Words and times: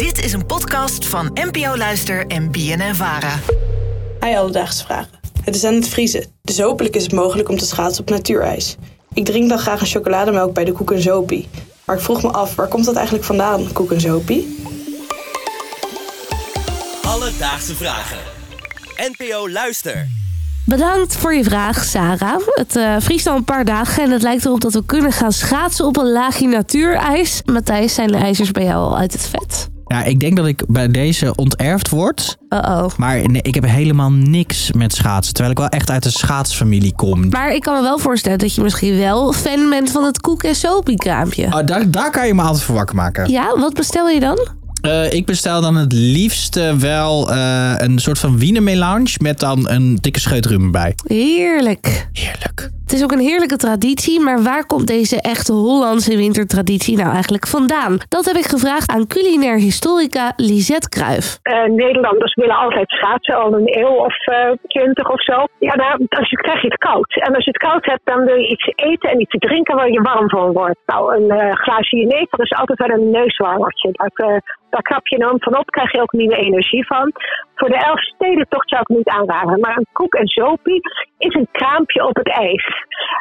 Dit 0.00 0.24
is 0.24 0.32
een 0.32 0.46
podcast 0.46 1.06
van 1.06 1.30
NPO 1.34 1.76
Luister 1.76 2.26
en 2.26 2.50
BNN 2.50 2.94
Vara. 2.94 3.38
Hi 4.20 4.36
Alledaagse 4.36 4.84
Vragen. 4.84 5.20
Het 5.42 5.54
is 5.54 5.64
aan 5.64 5.74
het 5.74 5.88
vriezen, 5.88 6.26
dus 6.42 6.60
hopelijk 6.60 6.96
is 6.96 7.02
het 7.02 7.12
mogelijk 7.12 7.48
om 7.48 7.56
te 7.56 7.64
schaatsen 7.64 8.02
op 8.02 8.10
natuurijs. 8.10 8.76
Ik 9.12 9.24
drink 9.24 9.48
dan 9.48 9.58
graag 9.58 9.80
een 9.80 9.86
chocolademelk 9.86 10.54
bij 10.54 10.64
de 10.64 10.72
Koek 10.72 10.92
en 10.92 11.02
Zopie. 11.02 11.48
Maar 11.84 11.96
ik 11.96 12.02
vroeg 12.02 12.22
me 12.22 12.28
af, 12.28 12.54
waar 12.54 12.68
komt 12.68 12.84
dat 12.84 12.94
eigenlijk 12.94 13.24
vandaan, 13.24 13.72
Koek 13.72 13.92
en 13.92 14.00
Zopie? 14.00 14.56
Alledaagse 17.02 17.74
Vragen. 17.74 18.18
NPO 18.96 19.50
Luister. 19.50 20.08
Bedankt 20.66 21.16
voor 21.16 21.34
je 21.34 21.44
vraag, 21.44 21.84
Sarah. 21.84 22.40
Het 22.46 22.76
uh, 22.76 22.96
vriest 22.98 23.26
al 23.26 23.36
een 23.36 23.44
paar 23.44 23.64
dagen 23.64 24.02
en 24.02 24.10
het 24.10 24.22
lijkt 24.22 24.44
erop 24.44 24.60
dat 24.60 24.72
we 24.72 24.84
kunnen 24.84 25.12
gaan 25.12 25.32
schaatsen 25.32 25.86
op 25.86 25.96
een 25.96 26.10
laagje 26.10 26.46
natuurijs. 26.46 27.42
Matthijs, 27.44 27.94
zijn 27.94 28.08
de 28.08 28.18
ijzers 28.18 28.50
bij 28.50 28.64
jou 28.64 28.76
al 28.76 28.98
uit 28.98 29.12
het 29.12 29.26
vet? 29.26 29.68
Ja, 29.90 30.04
ik 30.04 30.20
denk 30.20 30.36
dat 30.36 30.46
ik 30.46 30.62
bij 30.66 30.88
deze 30.88 31.34
onterfd 31.34 31.88
word. 31.88 32.36
Uh-oh. 32.48 32.86
Maar 32.96 33.30
nee, 33.30 33.42
ik 33.42 33.54
heb 33.54 33.64
helemaal 33.66 34.12
niks 34.12 34.72
met 34.72 34.94
schaatsen. 34.94 35.34
Terwijl 35.34 35.54
ik 35.54 35.60
wel 35.60 35.68
echt 35.68 35.90
uit 35.90 36.02
de 36.02 36.10
schaatsfamilie 36.10 36.94
kom. 36.94 37.28
Maar 37.28 37.54
ik 37.54 37.60
kan 37.60 37.74
me 37.74 37.82
wel 37.82 37.98
voorstellen 37.98 38.38
dat 38.38 38.54
je 38.54 38.62
misschien 38.62 38.98
wel 38.98 39.32
fan 39.32 39.70
bent 39.70 39.90
van 39.90 40.04
het 40.04 40.20
koek- 40.20 40.42
en 40.42 40.54
sopie-kraampje. 40.54 41.44
Oh, 41.44 41.66
daar, 41.66 41.90
daar 41.90 42.10
kan 42.10 42.26
je 42.26 42.34
me 42.34 42.42
altijd 42.42 42.62
voor 42.62 42.74
wakker 42.74 42.96
maken. 42.96 43.30
Ja, 43.30 43.58
wat 43.58 43.74
bestel 43.74 44.08
je 44.08 44.20
dan? 44.20 44.48
Uh, 44.82 45.12
ik 45.12 45.26
bestel 45.26 45.60
dan 45.60 45.76
het 45.76 45.92
liefste 45.92 46.76
wel 46.78 47.32
uh, 47.32 47.72
een 47.76 47.98
soort 47.98 48.18
van 48.18 48.38
wienermelange 48.38 49.16
met 49.22 49.38
dan 49.38 49.68
een 49.68 49.98
dikke 50.00 50.20
scheut 50.20 50.46
rum 50.46 50.64
erbij. 50.64 50.94
Heerlijk. 51.06 52.08
Heerlijk. 52.12 52.70
Het 52.90 52.98
is 52.98 53.04
ook 53.04 53.18
een 53.18 53.30
heerlijke 53.30 53.56
traditie, 53.56 54.20
maar 54.20 54.42
waar 54.42 54.66
komt 54.66 54.86
deze 54.86 55.20
echte 55.34 55.52
Hollandse 55.52 56.16
wintertraditie 56.16 56.96
nou 56.96 57.10
eigenlijk 57.12 57.46
vandaan? 57.46 57.98
Dat 58.08 58.24
heb 58.24 58.36
ik 58.36 58.48
gevraagd 58.54 58.90
aan 58.90 59.06
culinair 59.06 59.58
historica 59.68 60.32
Lisette 60.36 60.88
Kruijf. 60.88 61.38
Uh, 61.42 61.64
Nederlanders 61.84 62.34
willen 62.34 62.56
altijd 62.56 62.88
schaatsen, 62.90 63.34
al 63.34 63.52
een 63.54 63.78
eeuw 63.80 63.96
of 64.08 64.14
twintig 64.66 65.10
of 65.10 65.22
zo. 65.22 65.44
Ja, 65.58 65.74
dan, 65.74 66.06
als 66.08 66.30
je, 66.30 66.36
krijg 66.36 66.60
je 66.62 66.68
het 66.68 66.78
koud. 66.78 67.14
En 67.26 67.34
als 67.34 67.44
je 67.44 67.50
het 67.50 67.62
koud 67.68 67.84
hebt, 67.84 68.04
dan 68.04 68.24
wil 68.24 68.34
je 68.34 68.48
iets 68.48 68.72
eten 68.74 69.10
en 69.10 69.20
iets 69.20 69.36
drinken 69.38 69.76
waar 69.76 69.90
je 69.90 70.02
warm 70.02 70.28
van 70.28 70.52
wordt. 70.52 70.80
Nou, 70.86 71.02
een 71.16 71.56
glaasje 71.56 71.96
jenever 71.96 72.40
is 72.40 72.52
altijd 72.52 72.78
wel 72.78 72.98
een 72.98 73.10
neuswarmertje. 73.10 73.90
Daar, 73.92 74.42
daar 74.70 74.82
krap 74.82 75.06
je 75.06 75.18
dan 75.18 75.36
van 75.40 75.58
op, 75.58 75.70
krijg 75.70 75.92
je 75.92 76.00
ook 76.00 76.12
nieuwe 76.12 76.36
energie 76.36 76.86
van. 76.86 77.12
Voor 77.54 77.68
de 77.68 77.84
Elfstedentocht 77.84 78.68
zou 78.68 78.80
ik 78.80 78.96
niet 78.96 79.08
aanraden. 79.08 79.60
Maar 79.60 79.76
een 79.76 79.86
koek 79.92 80.14
en 80.14 80.28
zopie 80.28 80.80
is 81.18 81.34
een 81.34 81.48
kraampje 81.52 82.06
op 82.06 82.16
het 82.16 82.28
ijs. 82.28 82.66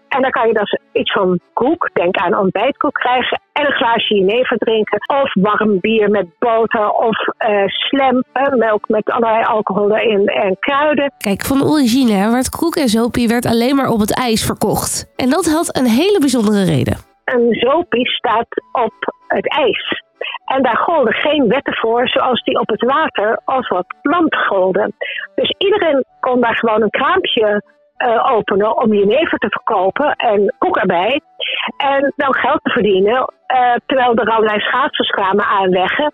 En 0.07 0.21
dan 0.21 0.31
kan 0.31 0.47
je 0.47 0.53
dus 0.53 0.79
iets 0.91 1.11
van 1.11 1.39
koek, 1.53 1.89
denk 1.93 2.17
aan 2.17 2.37
ontbijtkoek 2.37 2.93
krijgen. 2.93 3.41
En 3.53 3.65
een 3.65 3.71
glaasje 3.71 4.15
jenever 4.15 4.57
drinken. 4.57 4.99
Of 5.21 5.33
warm 5.33 5.79
bier 5.79 6.09
met 6.09 6.27
boter. 6.39 6.89
Of 6.89 7.17
uh, 7.49 7.65
slam, 7.67 8.23
uh, 8.33 8.47
melk 8.47 8.87
met 8.87 9.11
allerlei 9.11 9.43
alcohol 9.43 9.95
erin 9.95 10.27
en 10.27 10.57
kruiden. 10.59 11.13
Kijk, 11.17 11.41
van 11.45 11.63
origine 11.63 12.31
werd 12.31 12.49
koek 12.49 12.75
en 12.75 12.87
zopie 12.87 13.27
werd 13.27 13.45
alleen 13.45 13.75
maar 13.75 13.89
op 13.89 13.99
het 13.99 14.17
ijs 14.17 14.45
verkocht. 14.45 15.13
En 15.15 15.29
dat 15.29 15.45
had 15.45 15.77
een 15.77 15.87
hele 15.87 16.19
bijzondere 16.19 16.63
reden. 16.63 16.97
Een 17.25 17.53
zopie 17.53 18.07
staat 18.07 18.63
op 18.71 19.13
het 19.27 19.47
ijs. 19.57 20.07
En 20.55 20.61
daar 20.61 20.77
golden 20.77 21.13
geen 21.13 21.47
wetten 21.47 21.75
voor 21.75 22.07
zoals 22.07 22.43
die 22.43 22.59
op 22.59 22.69
het 22.69 22.83
water 22.83 23.39
als 23.45 23.67
wat 23.67 23.85
land 24.01 24.35
golden. 24.35 24.95
Dus 25.35 25.53
iedereen 25.57 26.05
kon 26.19 26.41
daar 26.41 26.57
gewoon 26.57 26.81
een 26.81 26.89
kraampje 26.89 27.63
uh, 27.97 28.31
openen 28.31 28.77
om 28.77 28.93
jenever 28.93 29.37
te 29.37 29.49
verkopen 29.49 30.15
en 30.15 30.55
koek 30.57 30.77
erbij. 30.77 31.21
En 31.77 32.13
dan 32.15 32.33
geld 32.33 32.59
te 32.63 32.71
verdienen, 32.71 33.13
uh, 33.13 33.73
terwijl 33.85 34.15
er 34.15 34.29
allerlei 34.29 34.59
schaatsers 34.59 35.09
kwamen 35.09 35.45
aanleggen. 35.45 36.13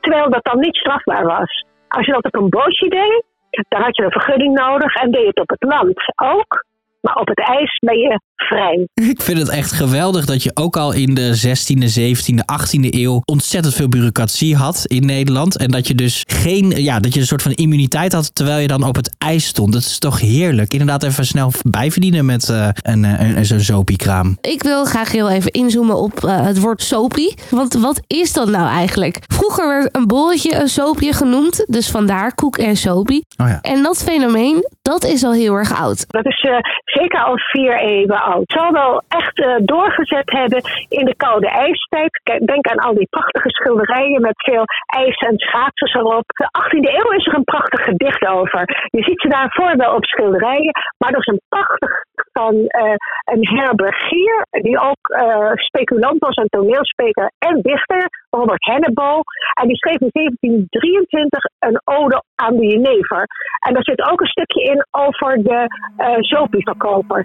Terwijl 0.00 0.30
dat 0.30 0.44
dan 0.44 0.58
niet 0.58 0.76
strafbaar 0.76 1.24
was. 1.24 1.64
Als 1.88 2.06
je 2.06 2.12
dat 2.12 2.24
op 2.24 2.34
een 2.34 2.48
bootje 2.48 2.88
deed, 2.88 3.24
dan 3.68 3.82
had 3.82 3.96
je 3.96 4.04
een 4.04 4.20
vergunning 4.20 4.54
nodig 4.54 4.94
en 4.94 5.10
deed 5.10 5.20
je 5.20 5.28
het 5.28 5.40
op 5.40 5.50
het 5.50 5.62
land 5.62 6.12
ook. 6.16 6.64
Maar 7.06 7.14
op 7.14 7.28
het 7.28 7.40
ijs 7.40 7.78
ben 7.78 7.98
je 7.98 8.20
vrij. 8.36 8.88
Ik 8.94 9.22
vind 9.22 9.38
het 9.38 9.48
echt 9.48 9.72
geweldig 9.72 10.24
dat 10.24 10.42
je 10.42 10.50
ook 10.54 10.76
al 10.76 10.92
in 10.92 11.14
de 11.14 11.28
16e, 11.46 11.86
17e, 11.98 12.40
18e 12.60 12.88
eeuw 12.90 13.20
ontzettend 13.24 13.74
veel 13.74 13.88
bureaucratie 13.88 14.56
had 14.56 14.84
in 14.86 15.06
Nederland. 15.06 15.58
En 15.58 15.70
dat 15.70 15.88
je 15.88 15.94
dus 15.94 16.24
geen, 16.26 16.70
ja, 16.70 16.98
dat 16.98 17.14
je 17.14 17.20
een 17.20 17.26
soort 17.26 17.42
van 17.42 17.52
immuniteit 17.52 18.12
had 18.12 18.34
terwijl 18.34 18.58
je 18.58 18.66
dan 18.66 18.82
op 18.82 18.94
het 18.94 19.14
ijs 19.18 19.46
stond. 19.46 19.72
Dat 19.72 19.82
is 19.82 19.98
toch 19.98 20.20
heerlijk. 20.20 20.72
Inderdaad 20.72 21.02
even 21.02 21.26
snel 21.26 21.50
bijverdienen 21.62 22.26
met 22.26 22.48
uh, 22.48 22.68
een, 22.82 23.04
een, 23.04 23.36
een 23.36 23.44
zo'n 23.44 23.60
sopiekraam. 23.60 24.38
Ik 24.40 24.62
wil 24.62 24.84
graag 24.84 25.12
heel 25.12 25.30
even 25.30 25.50
inzoomen 25.50 25.96
op 25.96 26.24
uh, 26.24 26.40
het 26.40 26.60
woord 26.60 26.82
sopie. 26.82 27.34
Want 27.50 27.74
wat 27.74 28.00
is 28.06 28.32
dat 28.32 28.48
nou 28.48 28.68
eigenlijk? 28.68 29.18
Vroeger 29.26 29.68
werd 29.68 29.96
een 29.96 30.06
bolletje 30.06 30.54
een 30.54 30.68
soopje 30.68 31.12
genoemd. 31.12 31.64
Dus 31.68 31.90
vandaar 31.90 32.34
koek 32.34 32.56
en 32.58 32.76
sopie. 32.76 33.26
Oh 33.36 33.48
ja. 33.48 33.60
En 33.60 33.82
dat 33.82 34.02
fenomeen, 34.02 34.68
dat 34.82 35.04
is 35.04 35.24
al 35.24 35.32
heel 35.32 35.54
erg 35.54 35.80
oud. 35.80 36.04
Dat 36.06 36.26
is 36.26 36.42
uh, 36.42 36.56
zeker 36.98 37.22
al 37.24 37.38
vier 37.38 37.78
eeuwen 37.78 38.22
oud. 38.22 38.44
Zal 38.46 38.72
wel 38.72 39.02
echt 39.08 39.38
uh, 39.38 39.54
doorgezet 39.58 40.30
hebben 40.30 40.62
in 40.88 41.04
de 41.04 41.16
koude 41.16 41.48
ijstijd. 41.48 42.20
Denk 42.44 42.66
aan 42.66 42.86
al 42.86 42.94
die 42.94 43.08
prachtige 43.10 43.50
schilderijen 43.50 44.20
met 44.20 44.34
veel 44.36 44.64
ijs 44.86 45.16
en 45.16 45.38
schaatsers 45.38 45.94
erop. 45.94 46.24
De 46.26 46.48
18e 46.60 46.94
eeuw 46.94 47.10
is 47.10 47.26
er 47.26 47.34
een 47.34 47.44
prachtig 47.44 47.84
gedicht 47.84 48.26
over. 48.26 48.88
Je 48.90 49.02
ziet 49.02 49.20
ze 49.20 49.28
daarvoor 49.28 49.76
wel 49.76 49.94
op 49.94 50.04
schilderijen, 50.04 50.72
maar 50.98 51.10
er 51.10 51.18
is 51.18 51.26
een 51.26 51.42
prachtig 51.48 52.04
van 52.32 52.54
uh, 52.54 52.94
een 53.24 53.48
herbergier, 53.48 54.46
die 54.50 54.80
ook 54.80 55.08
uh, 55.08 55.50
speculant 55.54 56.18
was, 56.18 56.36
een 56.36 56.48
toneelspreker 56.48 57.32
en 57.38 57.60
dichter, 57.62 58.08
Robert 58.36 58.64
Hennebal. 58.64 59.22
En 59.60 59.68
die 59.68 59.76
schreef 59.76 60.00
in 60.00 60.10
1723 60.12 61.44
een 61.58 61.80
ode 61.84 62.22
aan 62.34 62.56
de 62.56 62.66
jenever. 62.66 63.26
En 63.66 63.74
daar 63.74 63.84
zit 63.84 64.10
ook 64.10 64.20
een 64.20 64.34
stukje 64.36 64.62
in 64.62 64.86
over 64.90 65.42
de 65.42 65.60
uh. 65.98 67.22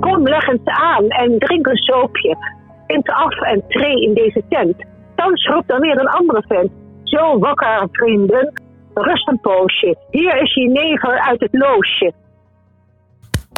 Kom, 0.00 0.22
leg 0.28 0.46
eens 0.46 0.64
aan 0.64 1.08
en 1.08 1.38
drink 1.38 1.66
een 1.66 1.76
soopje. 1.76 2.36
Vind 2.86 3.08
af 3.08 3.40
en 3.40 3.64
tree 3.68 4.02
in 4.02 4.14
deze 4.14 4.42
tent. 4.48 4.76
Dan 5.14 5.38
roept 5.42 5.68
dan 5.68 5.80
weer 5.80 6.00
een 6.00 6.08
andere 6.08 6.44
vent. 6.48 6.70
Zo 7.02 7.38
wakker, 7.38 7.88
vrienden. 7.90 8.52
Rust 8.94 9.28
een 9.28 9.40
poosje. 9.40 9.96
Hier 10.10 10.42
is 10.42 10.54
je 10.54 10.68
never 10.68 11.20
uit 11.20 11.40
het 11.40 11.52
loosje. 11.52 12.12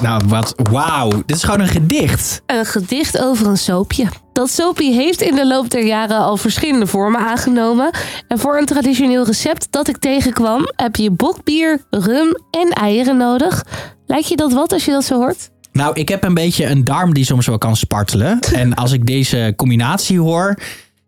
Nou, 0.03 0.23
wat 0.28 0.55
wauw. 0.71 1.11
Dit 1.11 1.31
is 1.31 1.44
gewoon 1.44 1.61
een 1.61 1.67
gedicht. 1.67 2.43
Een 2.47 2.65
gedicht 2.65 3.23
over 3.23 3.47
een 3.47 3.56
soapje. 3.56 4.09
Dat 4.36 4.50
soapje 4.50 4.92
heeft 4.92 5.20
in 5.20 5.34
de 5.34 5.47
loop 5.47 5.70
der 5.70 5.86
jaren 5.86 6.19
al 6.19 6.36
verschillende 6.36 6.86
vormen 6.86 7.20
aangenomen. 7.20 7.91
En 8.28 8.38
voor 8.38 8.58
een 8.58 8.66
traditioneel 8.66 9.24
recept 9.24 9.66
dat 9.70 9.88
ik 9.88 9.97
tegenkwam, 9.97 10.72
heb 10.76 10.97
je 10.97 11.10
bokbier, 11.10 11.84
rum 11.91 12.36
en 12.50 12.69
eieren 12.69 13.16
nodig. 13.16 13.64
Lijkt 14.06 14.28
je 14.28 14.36
dat 14.36 14.52
wat 14.52 14.72
als 14.72 14.84
je 14.84 14.91
dat 14.91 15.04
zo 15.04 15.14
hoort? 15.14 15.50
Nou, 15.72 15.94
ik 15.94 16.08
heb 16.08 16.25
een 16.25 16.34
beetje 16.34 16.66
een 16.66 16.84
darm 16.84 17.14
die 17.14 17.25
soms 17.25 17.46
wel 17.46 17.58
kan 17.58 17.76
spartelen. 17.76 18.38
En 18.52 18.75
als 18.75 18.92
ik 18.92 19.06
deze 19.06 19.52
combinatie 19.56 20.20
hoor, 20.20 20.58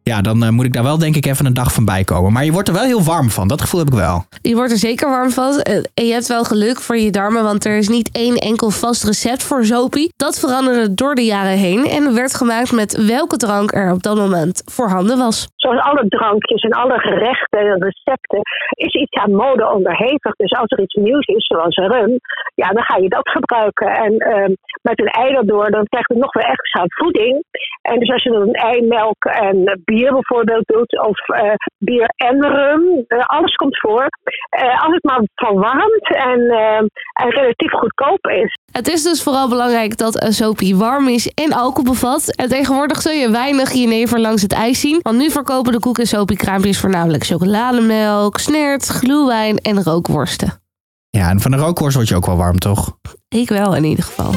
ja, 0.09 0.21
dan 0.21 0.43
uh, 0.43 0.49
moet 0.49 0.65
ik 0.65 0.73
daar 0.73 0.91
wel 0.91 0.99
denk 0.99 1.17
ik 1.17 1.27
even 1.27 1.47
een 1.47 1.61
dag 1.63 1.73
van 1.73 1.85
bij 1.85 2.05
komen. 2.05 2.33
Maar 2.33 2.45
je 2.45 2.53
wordt 2.53 2.69
er 2.69 2.75
wel 2.81 2.91
heel 2.93 3.11
warm 3.13 3.31
van. 3.31 3.49
Dat 3.49 3.61
gevoel 3.61 3.81
heb 3.81 3.93
ik 3.93 3.99
wel. 4.07 4.17
Je 4.51 4.55
wordt 4.59 4.73
er 4.73 4.87
zeker 4.91 5.09
warm 5.17 5.31
van. 5.31 5.53
En 6.01 6.05
je 6.09 6.13
hebt 6.13 6.29
wel 6.37 6.45
geluk 6.45 6.79
voor 6.81 6.97
je 6.97 7.11
darmen, 7.11 7.43
want 7.43 7.65
er 7.65 7.77
is 7.77 7.89
niet 7.89 8.11
één 8.13 8.37
enkel 8.51 8.71
vast 8.71 9.05
recept 9.05 9.43
voor 9.49 9.65
zopie. 9.65 10.13
Dat 10.17 10.41
veranderde 10.41 10.95
door 10.95 11.15
de 11.15 11.25
jaren 11.25 11.59
heen 11.67 11.83
en 11.97 12.15
werd 12.15 12.35
gemaakt 12.35 12.73
met 12.73 13.07
welke 13.07 13.37
drank 13.37 13.73
er 13.73 13.93
op 13.93 14.03
dat 14.03 14.17
moment 14.17 14.63
voorhanden 14.65 15.19
was. 15.19 15.49
Zoals 15.57 15.81
alle 15.81 16.09
drankjes 16.09 16.63
en 16.63 16.73
alle 16.83 16.99
gerechten 16.99 17.61
en 17.61 17.83
recepten 17.89 18.41
is 18.87 18.95
iets 19.03 19.17
aan 19.23 19.35
mode 19.45 19.73
onderhevig. 19.73 20.33
Dus 20.37 20.53
als 20.53 20.71
er 20.71 20.81
iets 20.81 20.95
nieuws 20.95 21.27
is, 21.27 21.47
zoals 21.47 21.77
rum, 21.77 22.19
ja, 22.55 22.69
dan 22.69 22.83
ga 22.83 22.97
je 22.97 23.09
dat 23.09 23.29
gebruiken. 23.29 23.89
En 23.89 24.13
uh, 24.13 24.55
met 24.83 24.99
een 25.01 25.13
ei 25.23 25.35
erdoor, 25.35 25.71
dan 25.71 25.85
krijg 25.85 26.09
je 26.09 26.15
nog 26.15 26.33
weer 26.33 26.45
extra 26.45 26.83
voeding. 26.87 27.45
En 27.83 27.99
dus 27.99 28.11
als 28.11 28.23
je 28.23 28.31
dan 28.31 28.43
een 28.43 28.53
ei, 28.71 28.87
melk 28.87 29.25
en 29.25 29.81
bier 29.85 29.98
bier 29.99 30.13
bijvoorbeeld 30.13 30.67
doet, 30.67 31.01
of 31.07 31.19
uh, 31.29 31.55
bier 31.79 32.09
en 32.17 32.43
rum. 32.43 32.83
Uh, 33.09 33.27
alles 33.27 33.55
komt 33.55 33.79
voor. 33.81 34.06
Uh, 34.62 34.83
als 34.85 34.95
het 34.95 35.05
maar 35.05 35.23
verwarmt 35.35 36.17
en, 36.17 36.41
en 37.12 37.31
relatief 37.31 37.73
goedkoop 37.73 38.27
is. 38.27 38.59
Het 38.73 38.89
is 38.89 39.03
dus 39.03 39.23
vooral 39.23 39.49
belangrijk 39.49 39.97
dat 39.97 40.23
een 40.23 40.33
sopie 40.33 40.77
warm 40.77 41.09
is 41.09 41.29
en 41.29 41.53
alcohol 41.53 41.93
bevat. 41.93 42.37
En 42.37 42.49
tegenwoordig 42.49 43.00
zul 43.00 43.12
je 43.12 43.31
weinig 43.31 43.73
jenever 43.73 44.21
langs 44.21 44.43
het 44.43 44.53
ijs 44.53 44.81
zien. 44.81 45.00
Want 45.03 45.19
nu 45.19 45.31
verkopen 45.31 45.73
de 45.73 45.81
koek- 45.81 45.99
en 45.99 46.06
sopiekraampjes 46.06 46.81
voornamelijk 46.81 47.25
chocolademelk, 47.25 48.39
snert, 48.39 48.87
gluwijn 48.87 49.56
en 49.56 49.83
rookworsten. 49.83 50.62
Ja, 51.11 51.29
en 51.31 51.41
van 51.41 51.51
de 51.51 51.56
rookworst 51.56 51.97
word 51.97 52.09
je 52.09 52.17
ook 52.17 52.27
wel 52.27 52.37
warm, 52.37 52.59
toch? 52.59 52.97
Ik 53.29 53.49
wel 53.49 53.77
in 53.77 53.85
ieder 53.85 54.05
geval. 54.05 54.33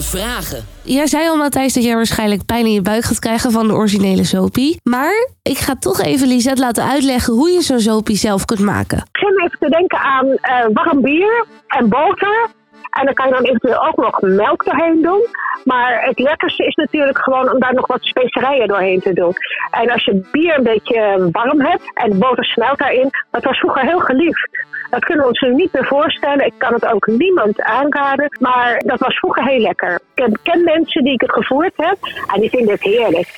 Vragen. 0.00 0.64
Jij 0.82 1.06
zei 1.06 1.28
al, 1.28 1.36
Matthijs, 1.36 1.72
dat 1.72 1.84
jij 1.84 1.94
waarschijnlijk 1.94 2.44
pijn 2.46 2.64
in 2.66 2.72
je 2.72 2.82
buik 2.82 3.04
gaat 3.04 3.18
krijgen 3.18 3.50
van 3.50 3.66
de 3.66 3.74
originele 3.74 4.24
zopie. 4.24 4.80
Maar 4.82 5.28
ik 5.42 5.58
ga 5.58 5.74
toch 5.76 6.00
even 6.00 6.28
Lisette 6.28 6.60
laten 6.60 6.84
uitleggen 6.84 7.34
hoe 7.34 7.50
je 7.50 7.60
zo'n 7.60 7.80
zopie 7.80 8.16
zelf 8.16 8.44
kunt 8.44 8.60
maken. 8.60 8.98
Ik 8.98 9.08
begin 9.12 9.44
even 9.44 9.58
te 9.58 9.68
denken 9.68 9.98
aan 9.98 10.26
uh, 10.26 10.66
warm 10.72 11.00
bier 11.00 11.46
en 11.66 11.88
boter. 11.88 12.48
En 12.92 13.04
dan 13.04 13.14
kan 13.14 13.26
je 13.26 13.32
dan 13.32 13.44
eventueel 13.44 13.86
ook 13.86 13.96
nog 13.96 14.20
melk 14.20 14.64
doorheen 14.64 15.02
doen. 15.02 15.26
Maar 15.64 16.02
het 16.04 16.18
lekkerste 16.18 16.66
is 16.66 16.74
natuurlijk 16.74 17.18
gewoon 17.18 17.52
om 17.52 17.60
daar 17.60 17.74
nog 17.74 17.86
wat 17.86 18.02
specerijen 18.02 18.68
doorheen 18.68 19.00
te 19.00 19.12
doen. 19.12 19.34
En 19.70 19.90
als 19.90 20.04
je 20.04 20.28
bier 20.30 20.56
een 20.56 20.62
beetje 20.62 21.28
warm 21.32 21.60
hebt 21.60 21.90
en 21.94 22.18
boter 22.18 22.44
smelt 22.44 22.78
daarin, 22.78 23.10
dat 23.30 23.44
was 23.44 23.58
vroeger 23.58 23.82
heel 23.82 24.00
geliefd. 24.00 24.48
Dat 24.90 25.04
kunnen 25.04 25.22
we 25.22 25.30
ons 25.30 25.40
nu 25.40 25.54
niet 25.54 25.72
meer 25.72 25.86
voorstellen. 25.86 26.46
Ik 26.46 26.54
kan 26.58 26.72
het 26.72 26.86
ook 26.86 27.06
niemand 27.06 27.62
aanraden. 27.62 28.36
Maar 28.40 28.82
dat 28.86 28.98
was 28.98 29.18
vroeger 29.18 29.44
heel 29.44 29.60
lekker. 29.60 30.00
Ik 30.14 30.38
ken 30.42 30.64
mensen 30.64 31.04
die 31.04 31.12
ik 31.12 31.20
het 31.20 31.32
gevoerd 31.32 31.72
heb 31.76 31.96
en 32.34 32.40
die 32.40 32.50
vinden 32.50 32.74
het 32.74 32.82
heerlijk. 32.82 33.28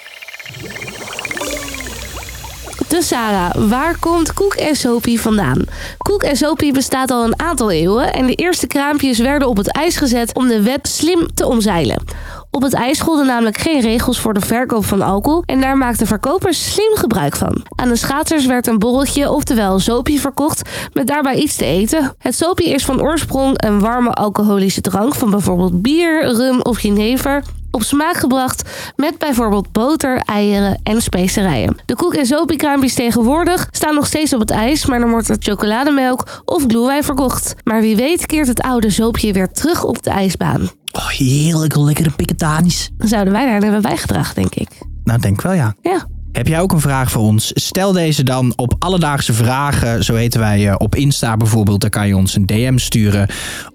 Dus 2.94 3.08
Sarah, 3.08 3.68
waar 3.68 3.98
komt 3.98 4.34
koek 4.34 4.54
en 4.54 4.76
sopie 4.76 5.20
vandaan? 5.20 5.62
Koek 5.98 6.22
en 6.22 6.36
sopie 6.36 6.72
bestaat 6.72 7.10
al 7.10 7.24
een 7.24 7.40
aantal 7.40 7.70
eeuwen 7.70 8.12
en 8.12 8.26
de 8.26 8.34
eerste 8.34 8.66
kraampjes 8.66 9.18
werden 9.18 9.48
op 9.48 9.56
het 9.56 9.72
ijs 9.72 9.96
gezet 9.96 10.34
om 10.34 10.48
de 10.48 10.62
wet 10.62 10.88
slim 10.88 11.34
te 11.34 11.46
omzeilen. 11.46 12.02
Op 12.50 12.62
het 12.62 12.72
ijs 12.72 13.00
golden 13.00 13.26
namelijk 13.26 13.58
geen 13.58 13.80
regels 13.80 14.20
voor 14.20 14.34
de 14.34 14.40
verkoop 14.40 14.84
van 14.84 15.02
alcohol 15.02 15.42
en 15.46 15.60
daar 15.60 15.76
maakten 15.76 16.06
verkopers 16.06 16.72
slim 16.72 16.96
gebruik 16.96 17.36
van. 17.36 17.64
Aan 17.76 17.88
de 17.88 17.96
schaatsers 17.96 18.46
werd 18.46 18.66
een 18.66 18.78
borreltje, 18.78 19.30
oftewel 19.30 19.78
sopie, 19.78 20.20
verkocht 20.20 20.70
met 20.92 21.06
daarbij 21.06 21.34
iets 21.34 21.56
te 21.56 21.64
eten. 21.64 22.14
Het 22.18 22.34
sopie 22.34 22.68
is 22.68 22.84
van 22.84 23.02
oorsprong 23.02 23.64
een 23.64 23.80
warme 23.80 24.10
alcoholische 24.10 24.80
drank 24.80 25.14
van 25.14 25.30
bijvoorbeeld 25.30 25.82
bier, 25.82 26.24
rum 26.24 26.60
of 26.60 26.80
jenever 26.80 27.42
op 27.74 27.82
smaak 27.82 28.16
gebracht 28.16 28.62
met 28.96 29.18
bijvoorbeeld 29.18 29.72
boter, 29.72 30.16
eieren 30.16 30.80
en 30.82 31.02
specerijen. 31.02 31.76
De 31.86 31.96
koek- 31.96 32.14
en 32.14 32.26
sopiekraampjes 32.26 32.94
tegenwoordig 32.94 33.68
staan 33.70 33.94
nog 33.94 34.06
steeds 34.06 34.32
op 34.32 34.40
het 34.40 34.50
ijs, 34.50 34.86
maar 34.86 34.98
dan 34.98 35.10
wordt 35.10 35.28
er 35.28 35.36
chocolademelk 35.38 36.42
of 36.44 36.64
glühwein 36.66 37.04
verkocht. 37.04 37.54
Maar 37.64 37.80
wie 37.80 37.96
weet 37.96 38.26
keert 38.26 38.46
het 38.46 38.60
oude 38.60 38.90
zoopje 38.90 39.32
weer 39.32 39.48
terug 39.48 39.84
op 39.84 40.02
de 40.02 40.10
ijsbaan. 40.10 40.70
Oh, 40.92 41.08
heerlijk, 41.08 41.76
lekkere 41.76 42.10
piketanis. 42.10 42.90
Zouden 42.98 43.32
wij 43.32 43.44
daar 43.46 43.62
hebben 43.62 43.82
bijgedragen, 43.82 44.34
denk 44.34 44.54
ik. 44.54 44.68
Nou, 45.04 45.20
denk 45.20 45.42
wel 45.42 45.52
ja. 45.52 45.74
Ja. 45.82 46.06
Heb 46.34 46.46
jij 46.46 46.60
ook 46.60 46.72
een 46.72 46.80
vraag 46.80 47.10
voor 47.10 47.22
ons? 47.22 47.50
Stel 47.54 47.92
deze 47.92 48.22
dan 48.22 48.52
op 48.56 48.74
Alledaagse 48.78 49.32
Vragen. 49.32 50.04
Zo 50.04 50.14
heten 50.14 50.40
wij 50.40 50.68
eh, 50.68 50.74
op 50.78 50.94
Insta 50.94 51.36
bijvoorbeeld. 51.36 51.80
Daar 51.80 51.90
kan 51.90 52.06
je 52.06 52.16
ons 52.16 52.34
een 52.34 52.46
DM 52.46 52.78
sturen. 52.78 53.28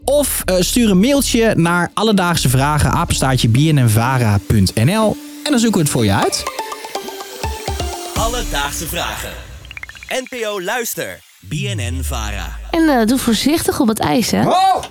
Of 0.03 0.41
eh, 0.45 0.55
stuur 0.59 0.89
een 0.89 0.99
mailtje 0.99 1.53
naar 1.55 1.91
Alledaagse 1.93 2.49
Vragen, 2.49 2.91
apenstaartje 2.91 3.49
bnnvara.nl. 3.49 5.17
En 5.43 5.51
dan 5.51 5.59
zoeken 5.59 5.77
we 5.79 5.83
het 5.83 5.89
voor 5.89 6.05
je 6.05 6.13
uit. 6.13 6.43
Alledaagse 8.13 8.87
vragen. 8.87 9.31
NPO 10.07 10.61
Luister. 10.61 11.19
BNN 11.39 11.99
Vara. 12.03 12.57
En 12.71 12.89
eh, 12.89 13.05
doe 13.05 13.17
voorzichtig 13.17 13.79
op 13.79 13.87
het 13.87 13.99
ijs, 13.99 14.31
hè? 14.31 14.47
Oh! 14.47 14.83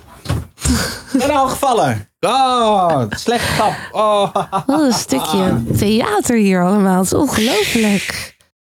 Ben 1.17 1.29
al 1.29 1.47
gevallen. 1.47 2.08
Oh, 2.21 3.03
slechte 3.09 3.47
grap. 3.47 3.75
Oh. 3.91 4.33
Wat 4.65 4.81
een 4.81 4.93
stukje 4.93 5.63
theater 5.77 6.35
hier 6.35 6.63
allemaal. 6.63 6.97
Het 6.97 7.05
is 7.05 7.13
ongelooflijk. 7.13 8.37